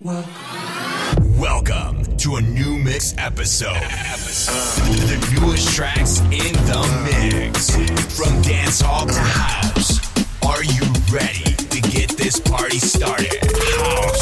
[0.00, 0.30] Welcome
[2.18, 3.74] to a new mix episode.
[3.74, 7.70] The newest tracks in the mix.
[8.16, 9.98] From dance hall to house.
[10.46, 13.42] Are you ready to get this party started?
[13.42, 14.17] House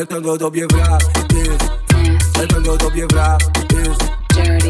[0.00, 0.96] El tango tobie wra,
[1.28, 1.60] this
[2.40, 3.96] El tango is.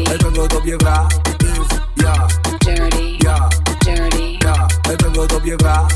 [0.03, 0.37] Het kan Dirty.
[0.37, 1.07] Nood op je vraag,
[1.37, 2.25] is, ja
[2.57, 3.15] Dirty.
[3.17, 3.47] Ja,
[3.79, 4.35] Dirty.
[4.39, 5.87] Yeah El een nood op je Yeah,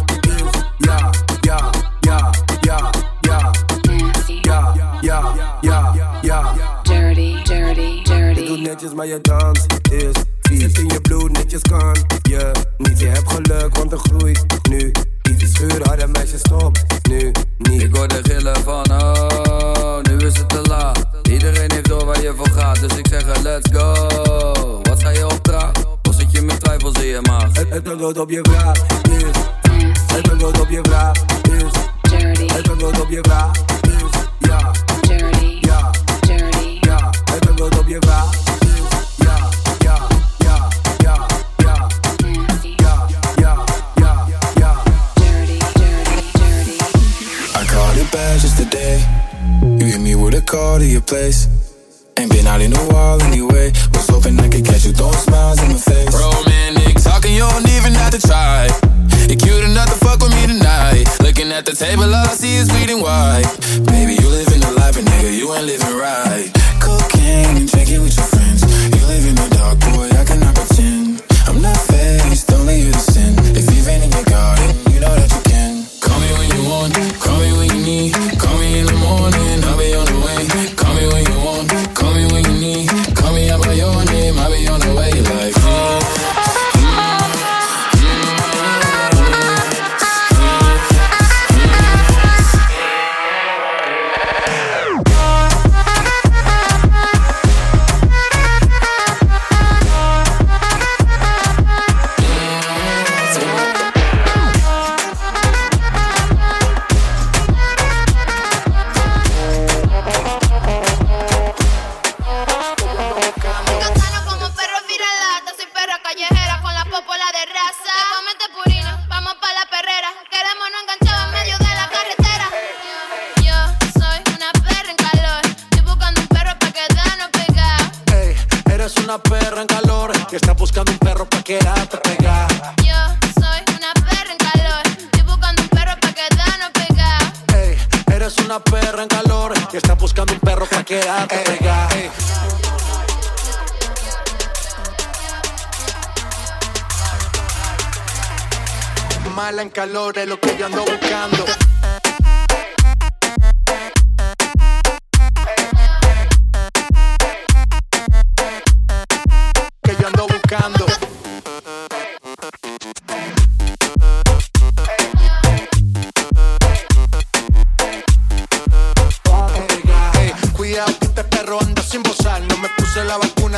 [0.77, 1.11] yeah,
[1.41, 1.71] yeah,
[2.02, 2.81] ja, ja,
[3.21, 3.53] ja,
[4.41, 8.39] ja, ja, ja, yeah Dirty, dirty, dirty.
[8.39, 10.13] Je doet netjes maar je dans is
[10.49, 12.99] je Zit in je bloed, netjes kan je niet.
[12.99, 14.91] Je hebt geluk, want er groeit nu
[15.30, 15.53] Iets.
[15.53, 16.77] Schuur, harde meisjes stop
[17.09, 17.81] nu niet.
[17.81, 18.84] Ik hoor de gillen van
[23.56, 24.81] let's go.
[24.84, 25.86] Wat ga je opdragen?
[26.09, 27.58] Of zit je met twijfels in je maag?
[27.58, 28.75] Het, het antwoord op je vraag
[29.20, 29.38] is.
[30.14, 31.16] Het antwoord op je vraag
[31.52, 31.73] is.
[32.53, 34.03] Het antwoord op je vraag is.
[34.39, 34.72] Ja.
[35.61, 35.92] Ja.
[36.81, 37.09] Ja.
[37.31, 38.45] Het antwoord op je vraag is.
[39.16, 39.38] Ja.
[39.78, 40.08] Ja.
[40.38, 40.67] Ja.
[40.98, 41.28] Ja.
[41.58, 41.88] Ja.
[42.78, 43.08] Ja.
[43.36, 43.64] Ja.
[43.95, 44.26] Ja.
[44.56, 44.73] Ja.
[47.61, 49.00] I called it bad just today.
[49.61, 51.48] You hit me with a call to your place.
[52.66, 53.71] In a while anyway.
[53.94, 56.09] Was hoping I could catch you throwing smiles in my face.
[56.09, 58.66] Romantic talking, you don't even have to try.
[59.30, 61.05] You're cute enough to fuck with me tonight.
[61.21, 63.45] Looking at the table, all I see is bleeding white.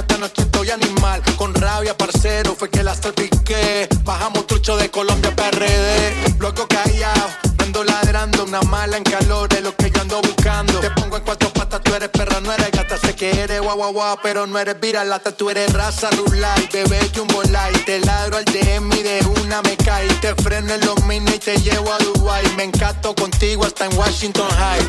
[0.08, 5.36] Esta noche estoy animal Con rabia, parcero, fue que la salpiqué Bajamos trucho de Colombia,
[5.36, 7.28] PRD Loco callado,
[7.60, 11.24] ando ladrando Una mala en calor es lo que yo ando buscando Te pongo en
[11.24, 14.48] cuatro patas, tú eres perra, no eres gata Sé que eres guau guau guau, pero
[14.48, 19.04] no eres viralata Tú eres raza rulay, bebé jumbo light Te ladro al DM y
[19.04, 22.64] de una me cae Te freno en los mini y te llevo a Dubai Me
[22.64, 24.88] encanto contigo hasta en Washington High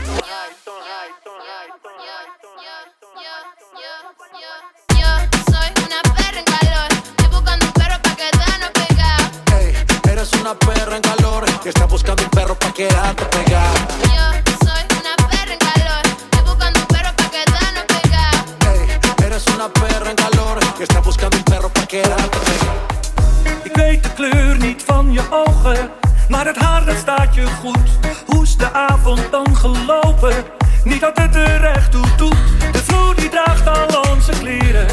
[10.29, 13.73] eres una perra en calor que está buscando un perro pa' quedarte pegada.
[14.03, 18.45] Yo soy una perra en calor, estoy buscando un perro pa' quedarnos pegados.
[18.67, 23.65] Ey, eres una perra en calor que está buscando un perro pa' quedarte pegada.
[23.65, 25.91] Ik weet de kleur niet van je ogen,
[26.29, 27.89] maar het haar dat staat je goed.
[28.27, 30.45] Hoe is de avond dan gelopen?
[30.85, 32.37] Niet dat het er echt toe doet.
[32.73, 34.87] De vloer die draagt al onze kleren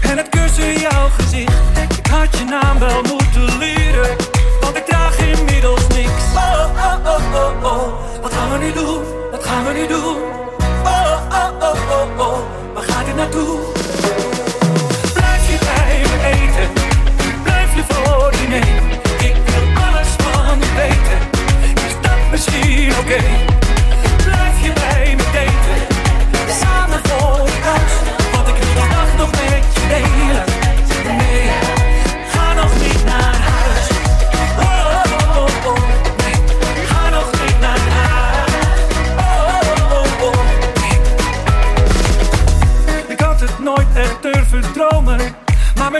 [0.00, 1.52] en het kussen jouw gezicht.
[1.98, 3.25] Ik had je naam wel moeten
[13.36, 13.65] through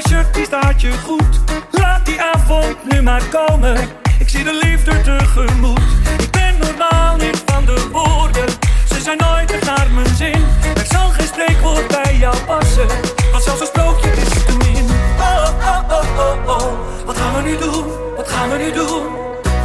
[0.03, 1.41] je goed.
[1.71, 3.77] Laat die avond nu maar komen.
[4.19, 5.81] Ik zie de liefde tegemoet.
[6.19, 8.49] Ik ben normaal niet van de woorden.
[8.89, 10.45] Ze zijn nooit echt naar mijn zin.
[10.75, 12.87] Er zal geen spreekwoord bij jou passen.
[13.31, 14.85] Want zelfs een sprookje is te min.
[15.19, 16.73] Oh, oh, oh, oh, oh.
[17.07, 17.85] Wat gaan we nu doen?
[18.17, 19.07] Wat gaan we nu doen?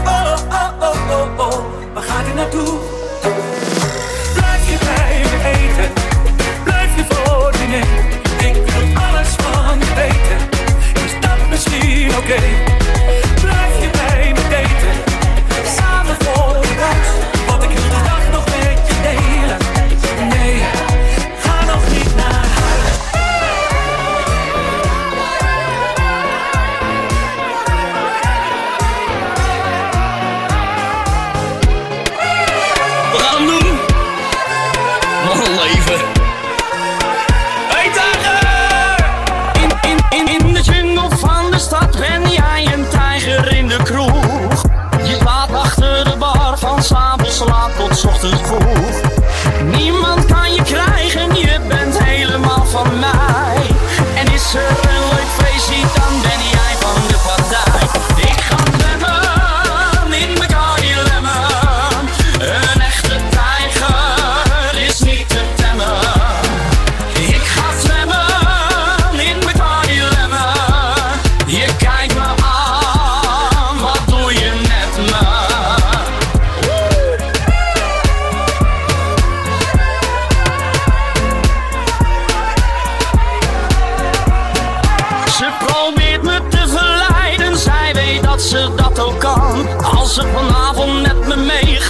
[0.05, 1.93] Oh, oh, oh, oh, oh.
[1.93, 2.79] Waar gaat dit naartoe?
[12.31, 12.70] gave
[49.77, 53.65] Niemand kan je krijgen, je bent helemaal van mij.
[54.15, 54.90] En is er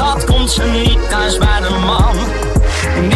[0.02, 2.16] meegaat, komt ze niet thuis bij de man.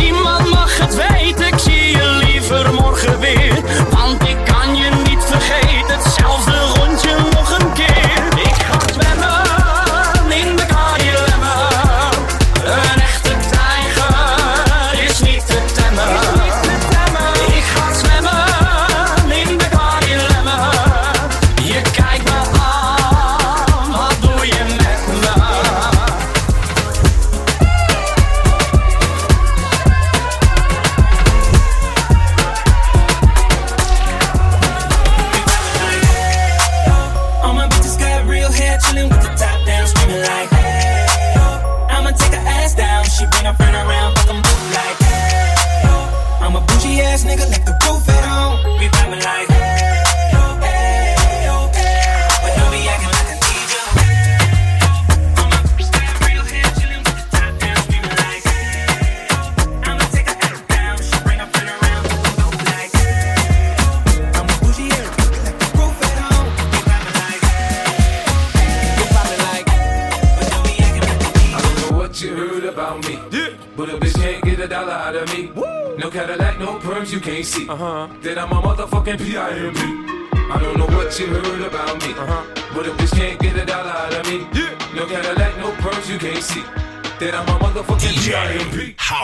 [0.01, 3.44] Niemand mag het weten, ik zie je liever morgen weer.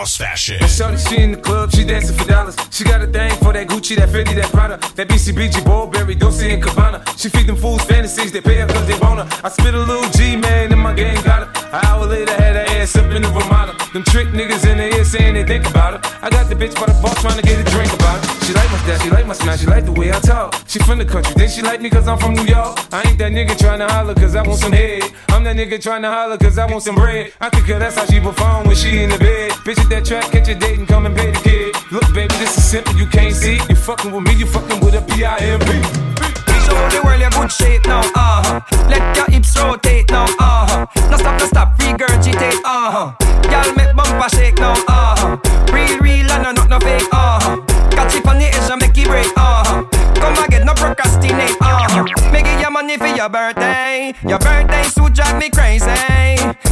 [0.01, 0.57] House Fashion.
[0.67, 2.57] Shorty, she in the club, she dancing for dollars.
[2.71, 6.51] She got a thing for that Gucci, that Fendi, that Prada, that BCBG, Burberry, Dolce
[6.51, 7.05] and Cabana.
[7.17, 9.27] She feed them fools fantasies, they pay her cause they want her.
[9.45, 11.77] I spit a little G, man, and my gang got her.
[11.77, 13.77] An hour later, had her ass up in the Ramada.
[13.93, 16.17] Them trick niggas in the ear saying they think about her.
[16.25, 18.45] I got the bitch by the bar trying to get a drink about her.
[18.45, 18.60] She like
[18.91, 20.55] style, she like my smile, she like the way I talk.
[20.67, 22.79] She from the country, then she like me cause I'm from New York.
[22.91, 25.03] I ain't that nigga trying to holler cause I want some head.
[25.29, 27.33] I'm that nigga trying to holler cause I want some bread.
[27.39, 29.51] I think that's how she perform when she in the bed.
[29.65, 31.75] Bitch at that track, catch a date and come and pay the kid.
[31.91, 33.59] Look, baby, this is simple, you can't see.
[33.69, 35.71] You fucking with me, you fucking with a P-I-M-P.
[36.61, 38.61] Show the world your good shape now, uh-huh.
[38.87, 40.85] Let your hips rotate now, uh-huh.
[41.09, 43.15] No stop, no stop, regurgitate, uh-huh.
[43.49, 45.37] Y'all make bumper shake now, uh-huh.
[45.73, 47.70] Real, real, and no, not no fake, uh-huh.
[47.91, 49.83] Catch it on the edge and make it break, uh-huh.
[50.15, 52.31] Come again, no procrastinate, uh-huh.
[52.31, 54.13] Make it your money for your birthday.
[54.27, 55.85] Your birthday suit drive me crazy.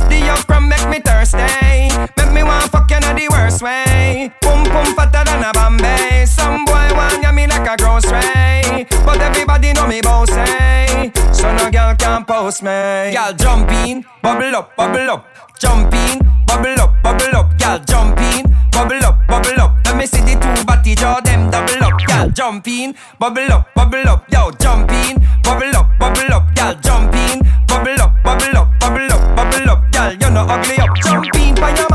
[0.09, 1.37] The young from make me thirsty.
[2.17, 4.31] Make me want fuck you in the worst way.
[4.41, 6.25] Boom boom fatter than a Bombay.
[6.25, 8.85] Some boy want ya me like a grocery.
[9.05, 11.11] But everybody know me bossy.
[11.33, 13.13] So no girl can post me.
[13.13, 15.25] Girl jump in, bubble up, bubble up.
[15.59, 17.57] Jump in, bubble up, bubble up.
[17.57, 19.78] Girl jump in, bubble up, bubble up.
[19.99, 21.99] Me see the two body jaw them double up.
[22.07, 24.31] Girl jump in, bubble up, bubble up.
[24.31, 26.55] Yo jump in, bubble up, bubble up.
[26.55, 29.91] Girl jump in, bubble up, bubble up, bubble up, bubble up.
[29.91, 30.95] Girl you know ugly up.
[31.03, 31.88] Jump in for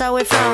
[0.00, 0.49] so it from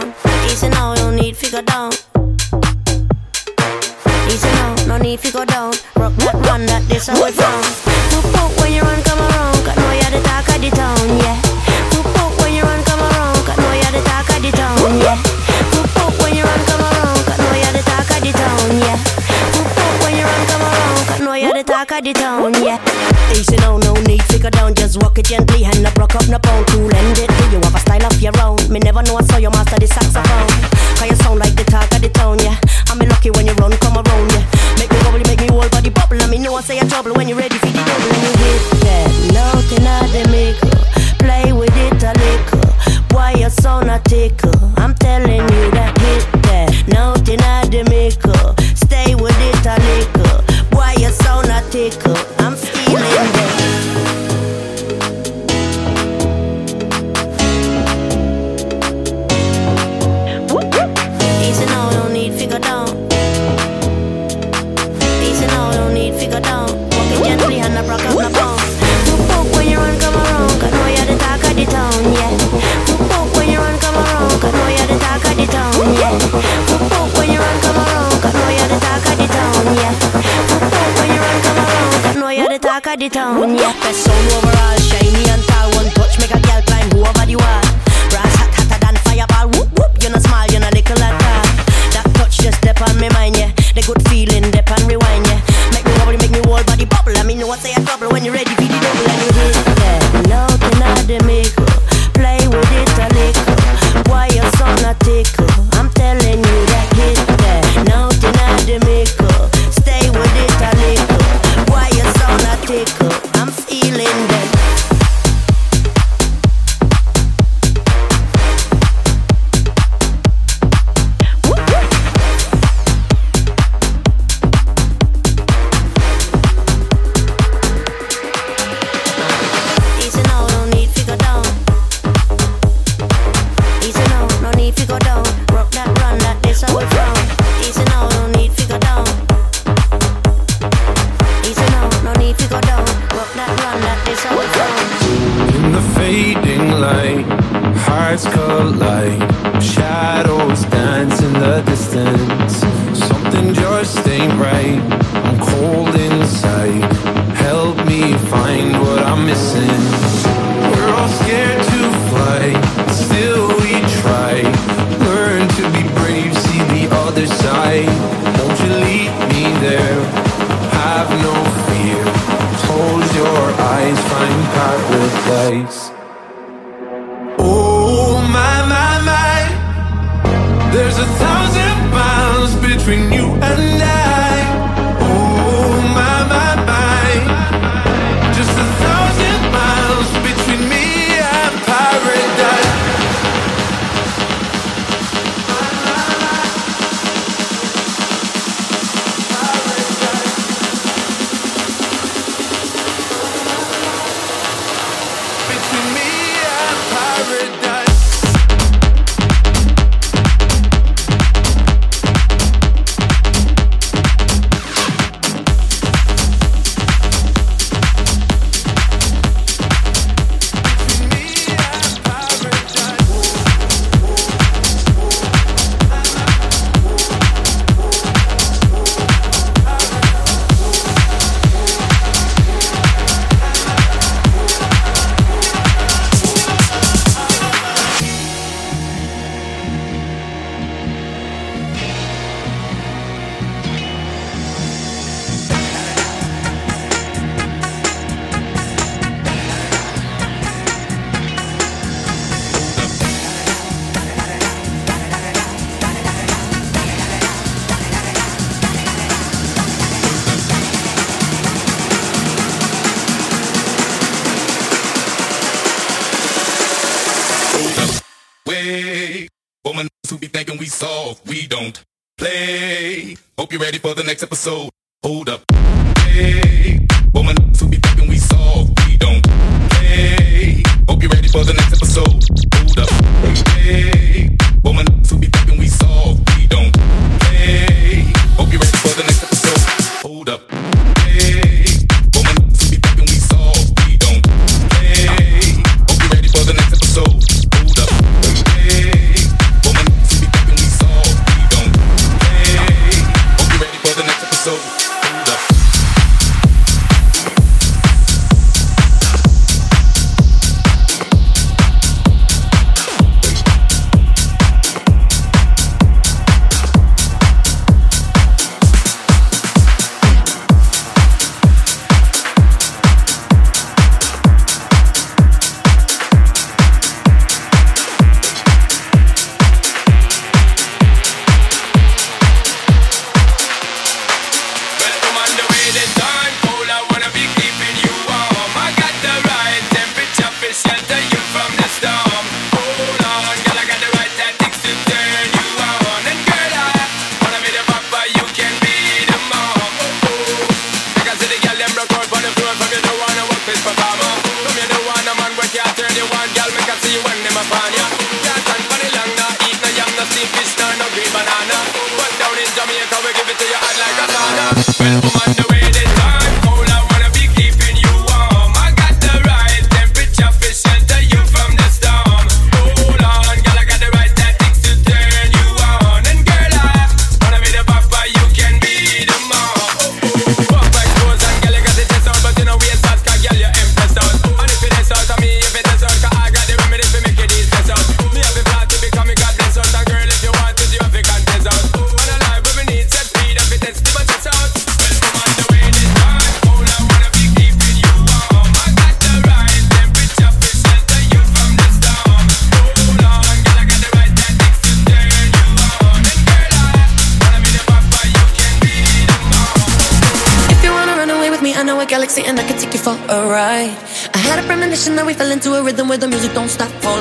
[271.46, 271.82] don't
[272.18, 273.16] play.
[273.38, 274.70] Hope you're ready for the next episode.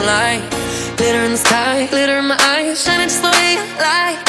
[0.05, 0.41] moonlight
[0.97, 4.21] Glitter in the sky, glitter in my eyes Shining just the way you like.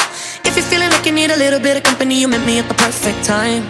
[0.49, 2.69] If you're feeling like you need a little bit of company You met me at
[2.69, 3.63] the perfect time.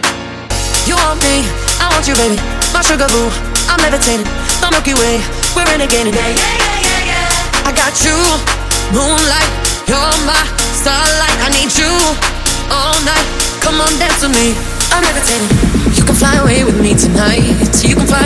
[0.87, 1.43] You want me,
[1.83, 2.39] I want you baby.
[2.71, 3.27] My sugar boo,
[3.67, 4.23] I'm levitating.
[4.63, 5.19] The Milky Way,
[5.51, 7.67] we're renegading yeah, yeah, yeah, yeah, yeah.
[7.67, 8.15] I got you,
[8.95, 9.51] moonlight.
[9.83, 10.39] You're my
[10.79, 11.37] starlight.
[11.43, 11.91] I need you
[12.71, 13.27] all night.
[13.59, 14.55] Come on, dance with me,
[14.95, 15.51] I'm levitating.
[15.91, 17.43] You can fly away with me tonight.
[17.83, 18.23] You can fly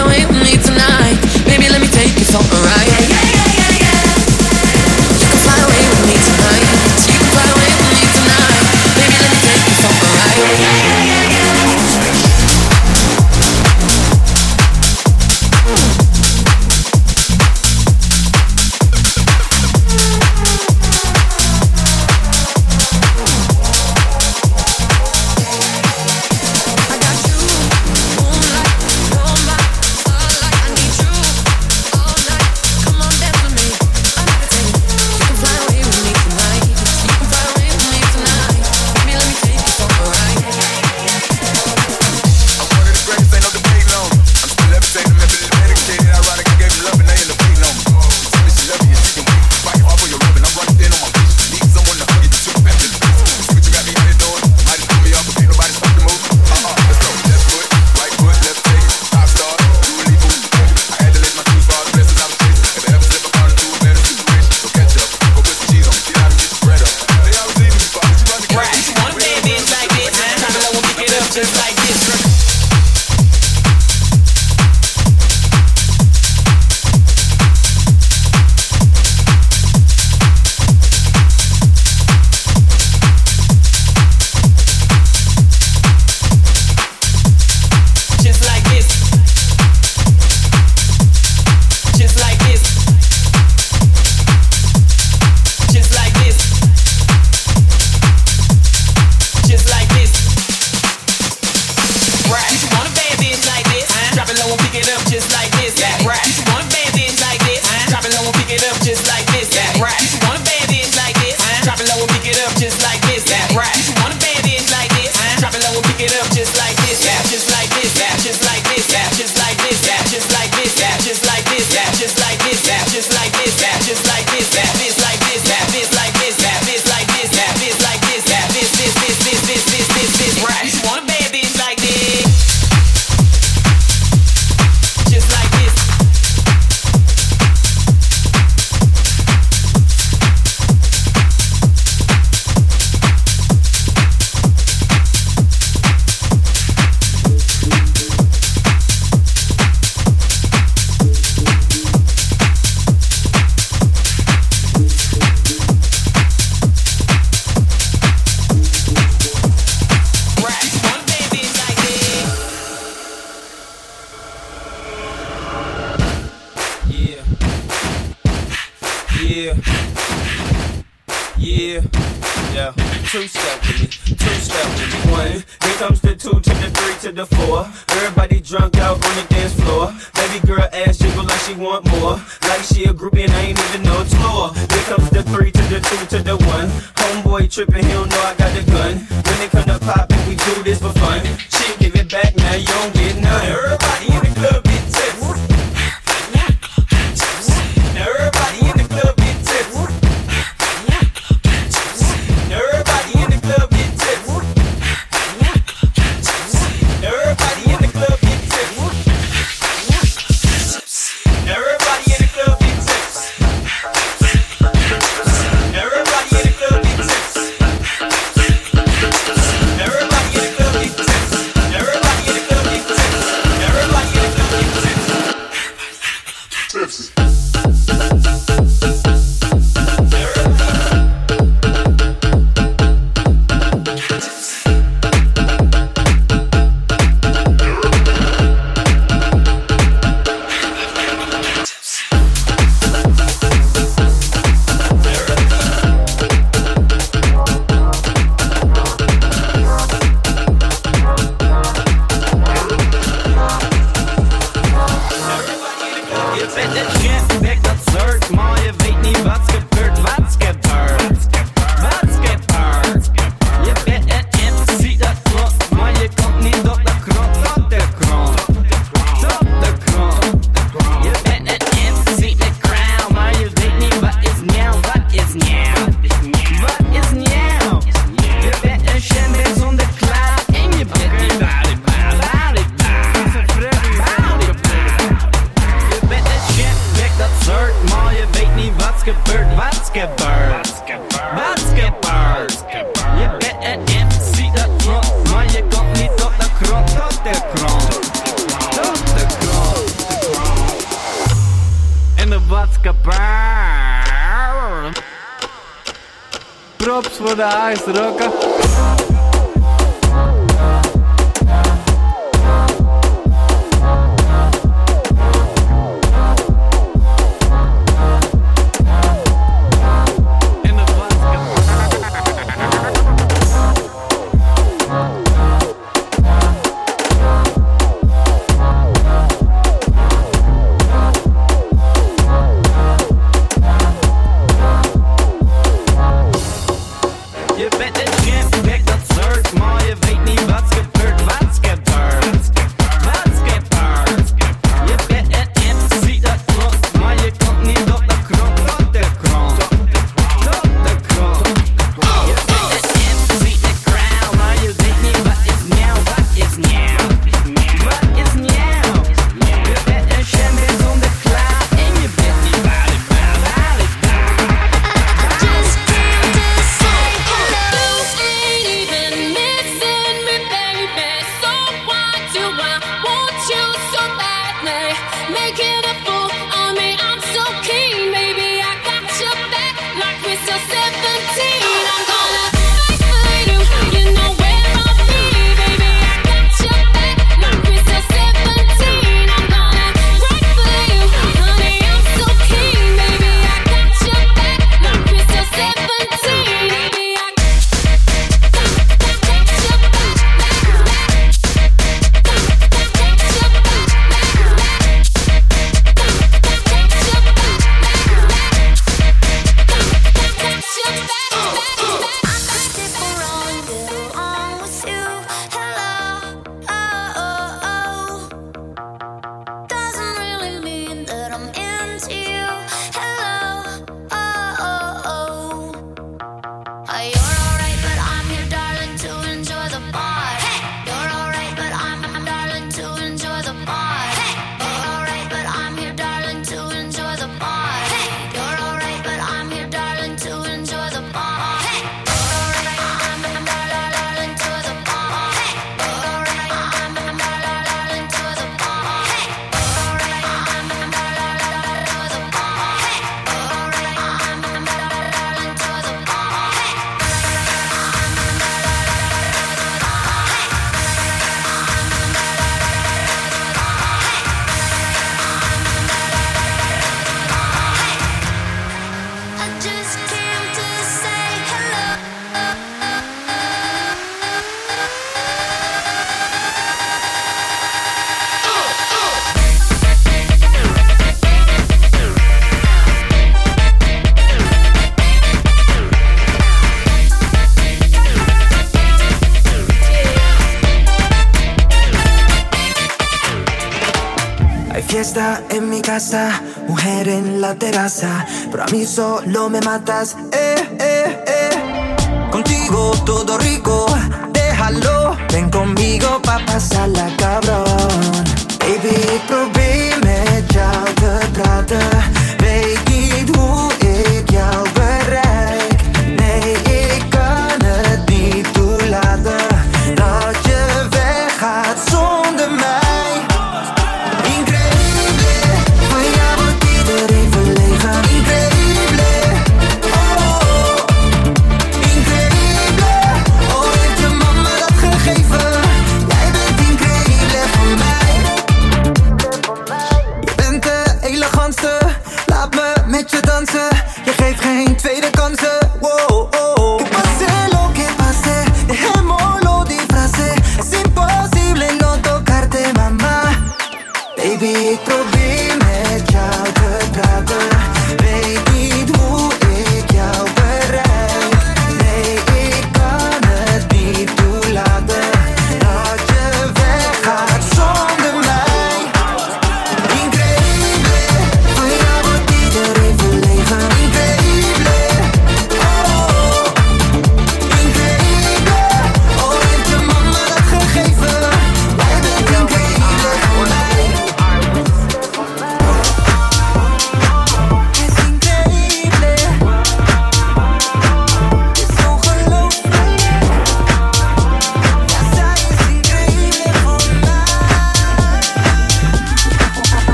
[498.50, 502.30] pero a mí solo me matas, eh, eh, eh.
[502.32, 503.86] Contigo todo rico,
[504.32, 508.24] déjalo, ven conmigo pa' pasarla cabrón.
[508.60, 512.01] Baby, prohibime ya te trata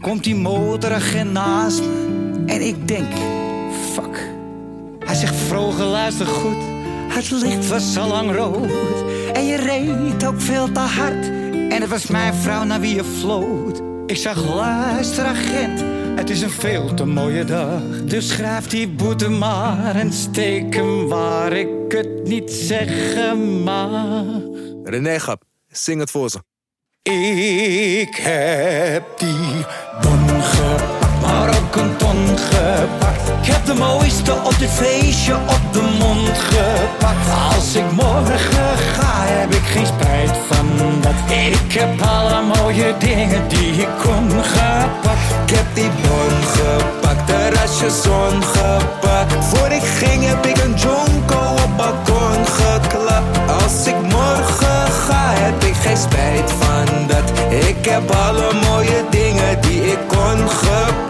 [0.00, 2.44] Komt die motoragent naast me.
[2.46, 3.12] En ik denk,
[3.92, 4.28] fuck.
[4.98, 6.62] Hij zegt vroeger luister goed.
[7.08, 8.70] Het licht was al lang rood.
[9.32, 11.24] En je reed ook veel te hard.
[11.52, 13.82] En het was mijn vrouw naar wie je floot.
[14.06, 15.84] Ik zag luister agent.
[16.16, 18.04] Het is een veel te mooie dag.
[18.04, 24.40] Dus schrijf die boete maar en steek hem waar ik het niet zeggen mag.
[24.84, 26.49] René Gap, zing het voor ze.
[33.52, 37.26] Heb de mooiste op dit feestje op de mond gepakt.
[37.54, 40.66] Als ik morgen ga, heb ik geen spijt van
[41.00, 41.18] dat.
[41.28, 45.24] Ik heb alle mooie dingen die ik kon gepakt.
[45.44, 49.44] Ik heb die bon gepakt, terrasje zon gepakt.
[49.44, 53.38] Voor ik ging heb ik een jonko op balkon geklapt.
[53.62, 57.26] Als ik morgen ga, heb ik geen spijt van dat.
[57.68, 61.09] Ik heb alle mooie dingen die ik kon gepakt.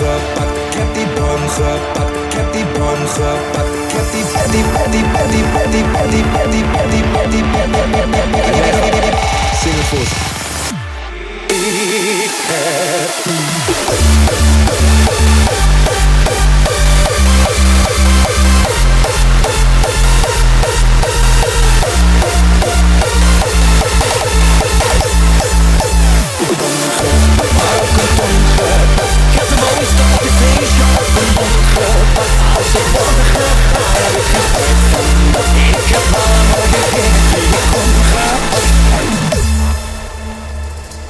[0.00, 4.62] gepakt, ik heb die boom gepakt, ik heb die boom gepakt, ik heb die paddy,
[4.74, 7.80] paddy, paddy, paddy, paddy, paddy, paddy, paddy,
[8.32, 9.10] paddy,
[9.62, 10.08] Zing het voor.
[11.46, 12.34] Ik
[15.46, 15.59] heb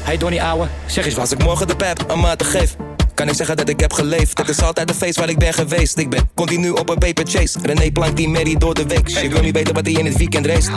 [0.03, 2.77] Hey Donnie ouwe, zeg eens was ik morgen de pep een maat te geef
[3.21, 4.39] kan ik zeggen dat ik heb geleefd?
[4.39, 5.99] Het is altijd een feest waar ik ben geweest.
[5.99, 7.59] Ik ben continu op een paper chase.
[7.63, 9.09] René plankt die Mary door de week.
[9.09, 10.71] Ik wil niet weten wat hij in het weekend race.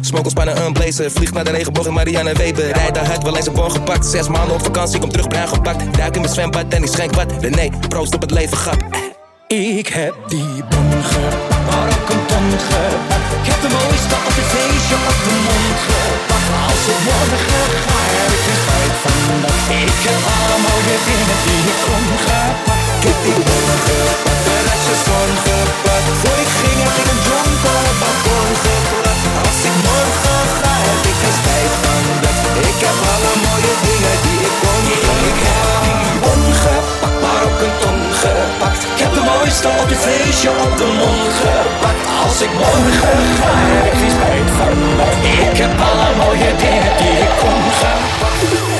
[0.00, 1.10] Smokelspannen een blazer.
[1.10, 2.72] Vliegt naar de regenboog in Marianne Weber.
[2.72, 4.06] Rijd daar hard, wel eens een bon gepakt.
[4.06, 7.14] Zes maanden op vakantie, kom terug bruin gepakt Duik in mijn zwembad en ik schenk
[7.14, 7.32] wat.
[7.40, 9.11] René, proost op het leven, grap
[9.52, 13.28] Ik heb die bon gepakt, maar ook een ton gepakt.
[13.38, 16.50] Ik heb de mooiste op het feestje op de mond gepakt.
[16.68, 19.60] Als ik morgen ga, heb ik geen spijt van dat.
[19.84, 22.80] Ik heb alle mooie dingen die ik kon gepakt.
[22.96, 27.72] Ik heb die bon gepakt, terrasje zon gepakt Voor ik ging heb ik een jonko
[27.90, 32.38] op balkon geklapt Als ik morgen ga, heb ik geen spijt van dat
[32.70, 34.84] Ik heb alle mooie dingen die ik kon
[35.28, 36.11] Ik heb
[39.52, 42.06] mooiste op het feestje op de mond gepakt.
[42.24, 44.72] Als ik morgen ga, heb ik geen spijt van.
[45.50, 48.71] Ik heb alle mooie dingen die ik kon gepakt.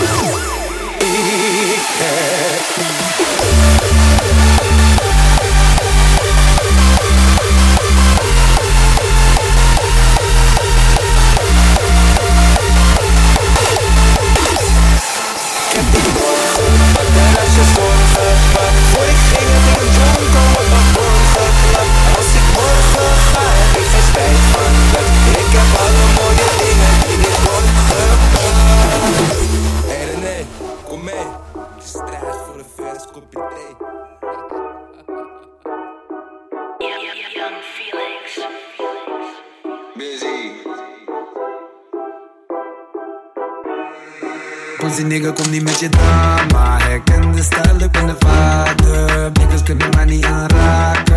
[45.12, 46.78] Nigga, kom niet met je drama.
[46.78, 49.30] Herken de stijl, ik ben de vader.
[49.32, 51.11] Niggas kunnen mij niet aanraken.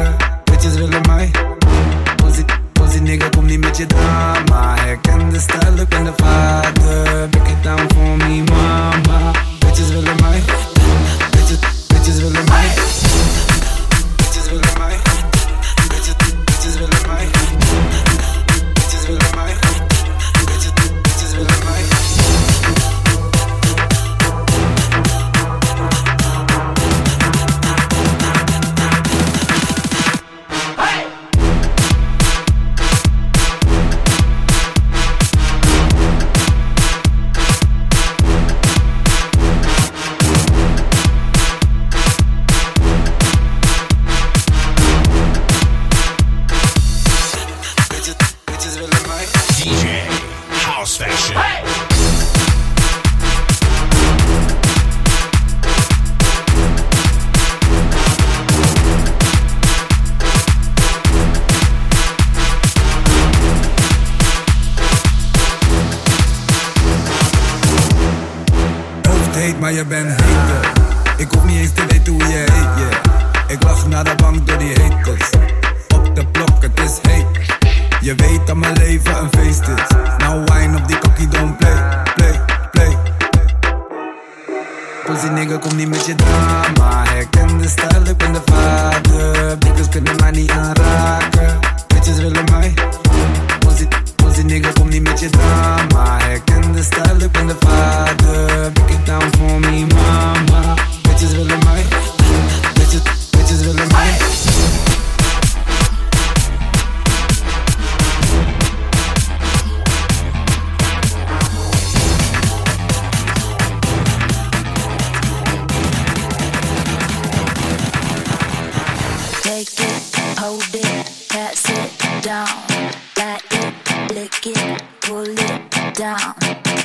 [125.96, 126.36] Down.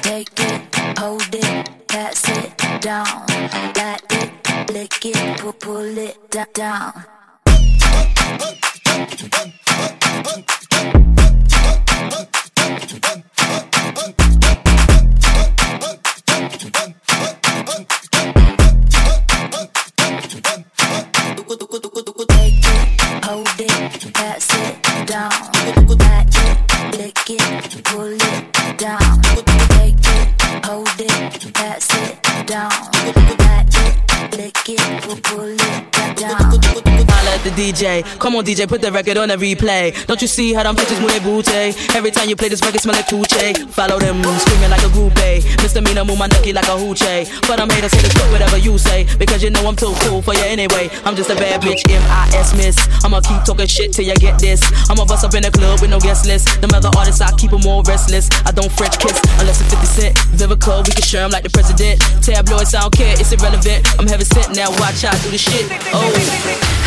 [0.03, 3.27] Take it, hold it, pass it down.
[3.75, 7.05] Let it, lick it, pull, pull it down.
[37.61, 38.01] DJ.
[38.19, 39.93] Come on, DJ, put the record on a replay.
[40.07, 41.77] Don't you see how them bitches move their booty?
[41.93, 43.53] Every time you play this record, smell like Tuche.
[43.69, 45.45] Follow them, screaming like a groupie.
[45.61, 47.29] Misdemeanor, move my nucky like a hoochie.
[47.45, 49.05] But I'm haters, haters, fuck whatever you say.
[49.19, 50.89] Because you know I'm too cool for you anyway.
[51.05, 52.81] I'm just a bad bitch, M-I-S miss.
[53.05, 54.65] I'ma keep talking shit till you get this.
[54.89, 56.63] I'ma bust up in the club with no guest list.
[56.63, 58.31] Them other artists, I keep them all restless.
[58.49, 60.17] I don't French kiss unless it's 50 Cent.
[60.33, 62.01] Vivica, we can share 'em like the president.
[62.25, 63.85] Tabloids, I don't care, it's irrelevant.
[64.01, 65.69] I'm heaven sent now, watch I do the shit.
[65.93, 66.09] Oh,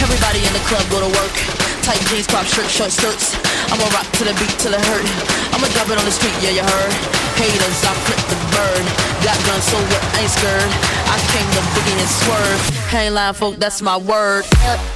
[0.01, 1.35] everybody in the club go to work.
[1.83, 3.35] Tight jeans, pop shirt, short skirts.
[3.71, 5.05] I'ma rock to the beat till it hurt.
[5.51, 6.93] I'ma drop it on the street, yeah, you heard.
[7.35, 8.83] Haters, I flip the bird.
[9.25, 10.03] Got guns, so what?
[10.15, 10.71] I ain't scared.
[11.11, 12.61] I came to biggie and swerve.
[12.93, 14.45] Ain't lying, folk, that's my word.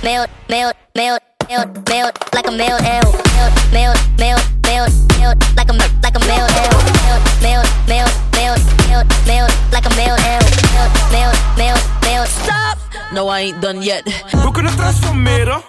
[0.03, 3.11] Melt, melt, melt, melt, melt, like a melt L.
[3.73, 6.77] Melt, melt, melt, melt, like a like a melt L.
[7.41, 8.61] Melt, melt, melt,
[9.27, 10.43] melt, like a melt L.
[11.11, 12.27] Melt, melt, melt.
[12.27, 12.86] Stop!
[13.13, 14.03] No, I ain't done yet.
[14.31, 15.61] We kunnen transformeren.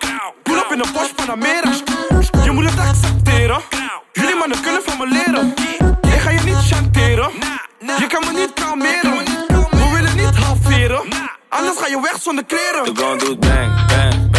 [0.42, 1.72] Pull up in een Porsche Panamera.
[2.44, 3.60] Je moet het accepteren.
[4.12, 5.54] Jullie mannen kunnen van me leren.
[6.14, 7.30] Ik ga je niet chanteren.
[7.98, 9.24] Je kan me niet kalmeren.
[9.70, 11.02] We willen niet halveren.
[11.48, 12.84] Anders ga je weg zonder kleren.
[12.84, 14.37] De gun doet bang, bang, bang, bang,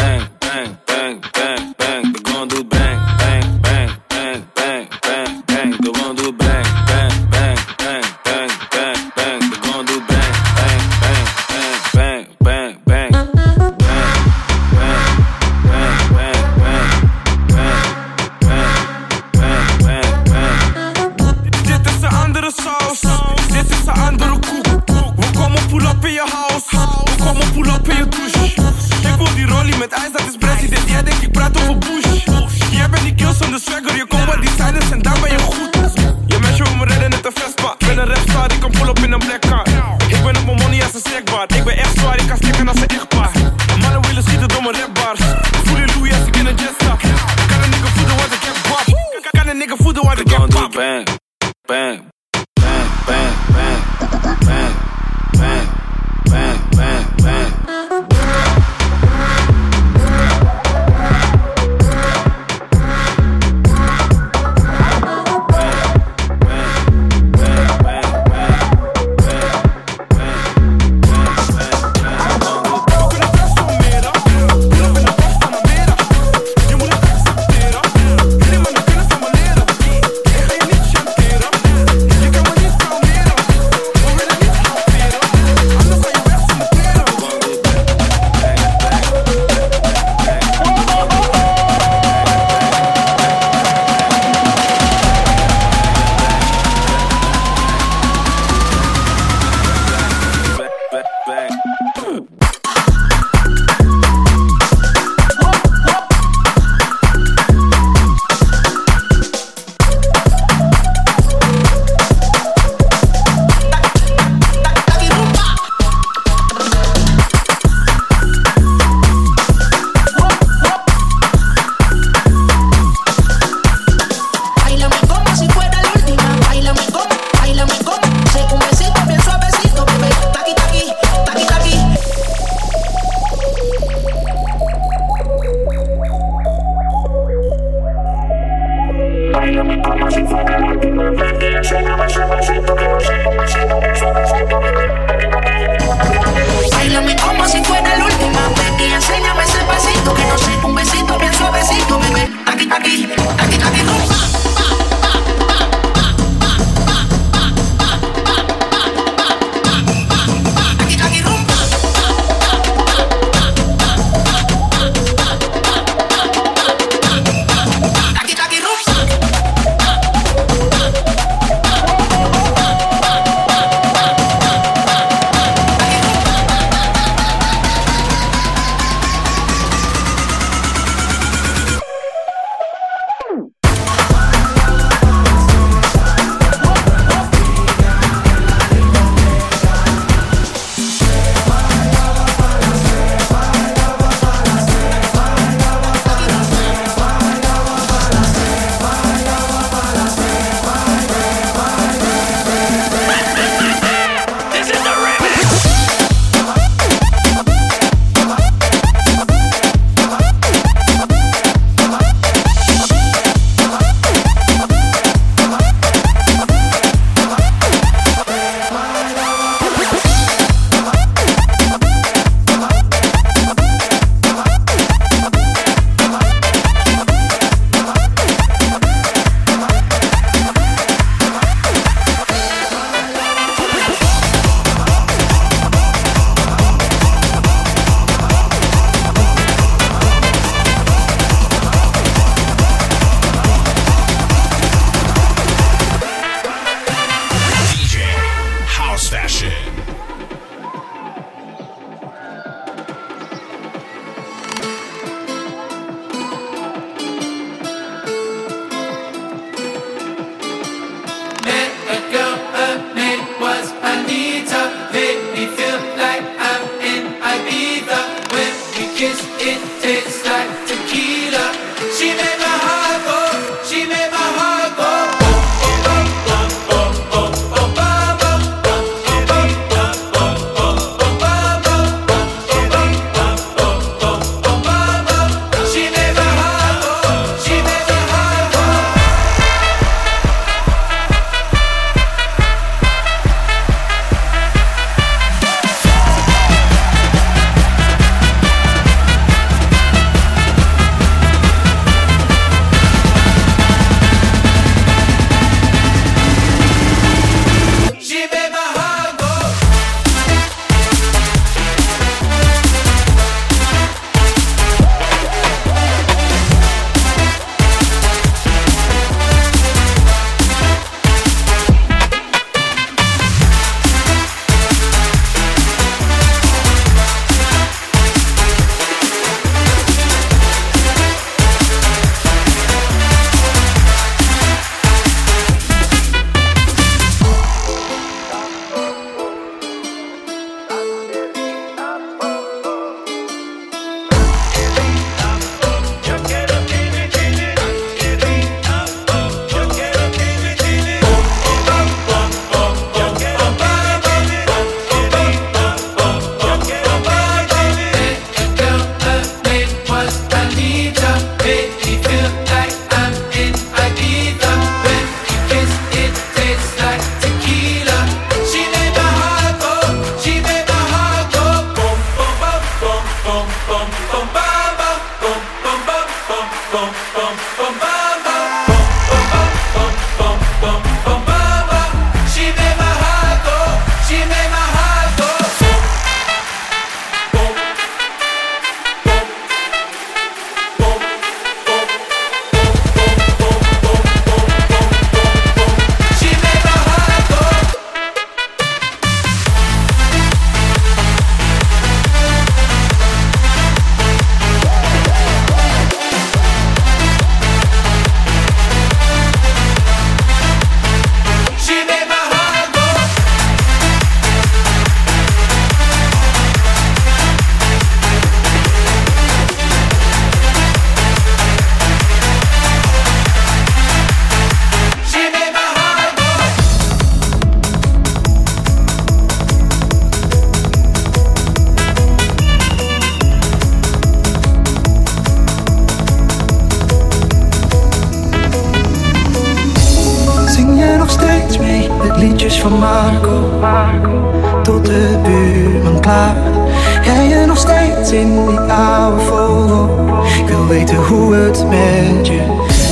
[451.41, 452.41] Het met je.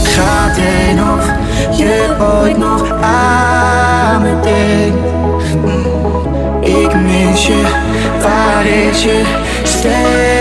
[0.03, 1.25] Gaat hij nog,
[1.77, 5.07] je ooit nog aan me denkt?
[5.63, 7.61] Hm, ik mis je,
[8.21, 9.21] waar is je
[9.63, 10.36] stem?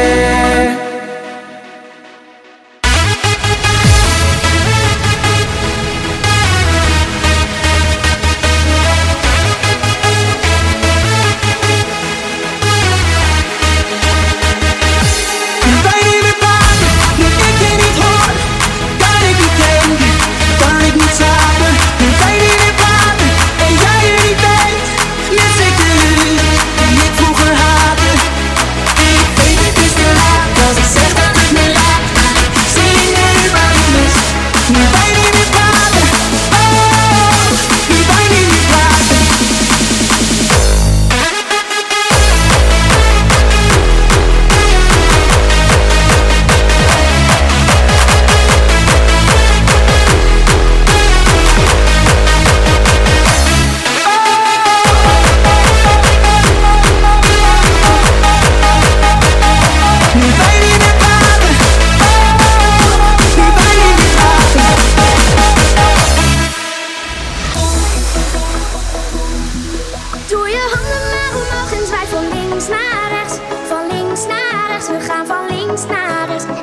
[76.27, 76.56] sabes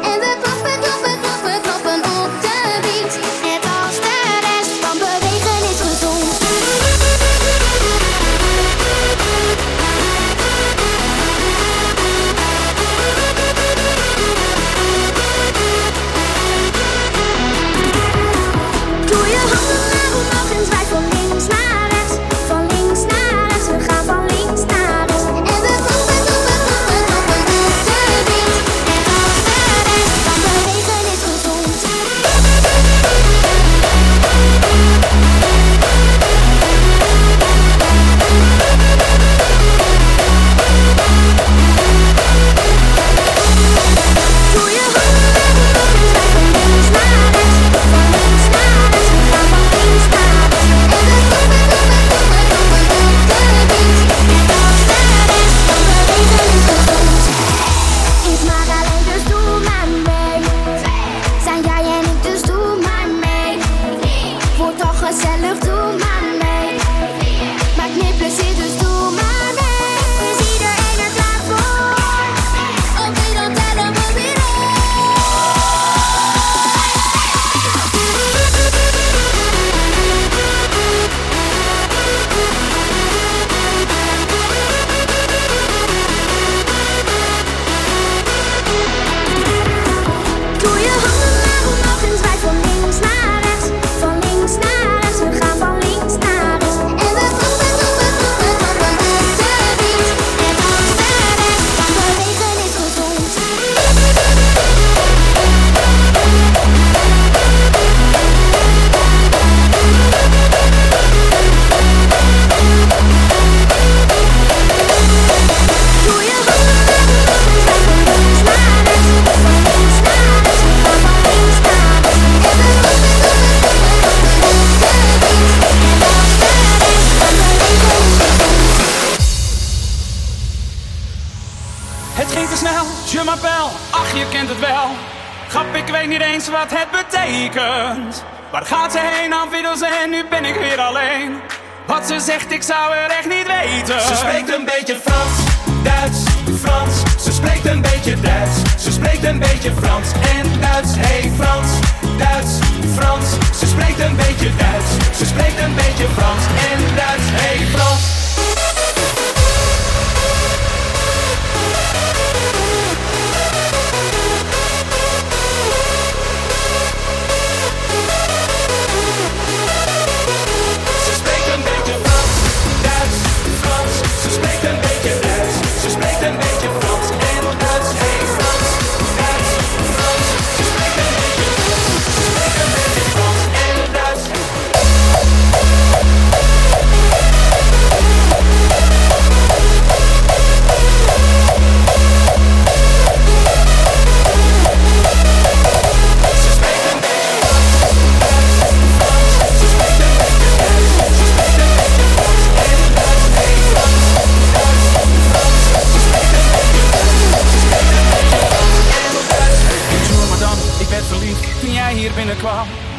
[136.50, 138.24] wat het betekent.
[138.52, 141.42] Waar gaat ze heen nou, aan Fiddels en nu ben ik weer alleen.
[141.86, 144.02] Wat ze zegt, ik zou er echt niet weten.
[144.02, 145.36] Ze spreekt een beetje Frans,
[145.84, 146.20] Duits,
[146.62, 147.24] Frans.
[147.24, 148.84] Ze spreekt een beetje Duits.
[148.84, 150.96] Ze spreekt een beetje Frans en Duits.
[150.96, 151.70] Hey Frans,
[152.18, 152.54] Duits,
[152.98, 153.26] Frans.
[153.60, 155.18] Ze spreekt een beetje Duits.
[155.18, 157.28] Ze spreekt een beetje Frans en Duits.
[157.42, 158.23] Hey Frans.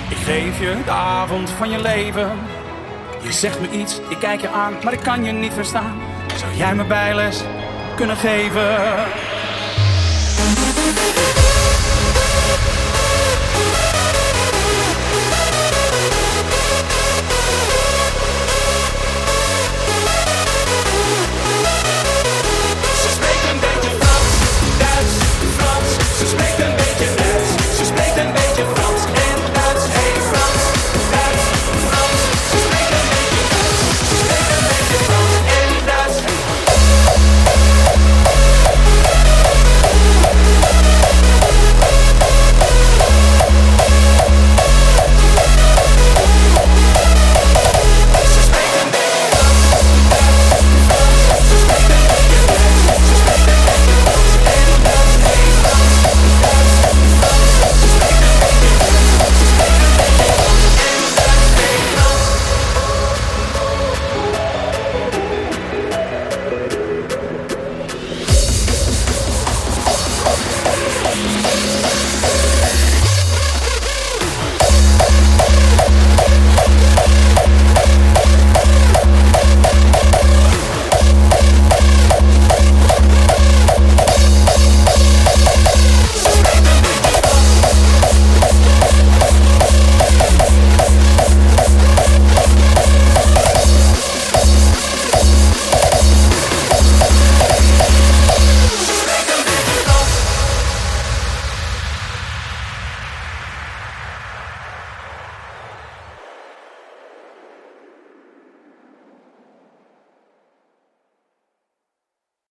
[0.09, 2.31] Ik geef je de avond van je leven.
[3.23, 6.01] Je zegt me iets, ik kijk je aan, maar ik kan je niet verstaan.
[6.37, 7.43] Zou jij me bijles
[7.97, 8.77] kunnen geven?